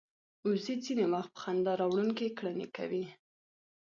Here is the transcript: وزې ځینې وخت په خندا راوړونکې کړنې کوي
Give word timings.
وزې 0.47 0.75
ځینې 0.85 1.05
وخت 1.13 1.31
په 1.33 1.39
خندا 1.43 1.73
راوړونکې 1.81 2.35
کړنې 2.37 2.67
کوي 2.75 3.05